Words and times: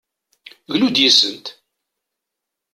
Glu-d 0.71 0.97
yis-sent! 1.03 1.45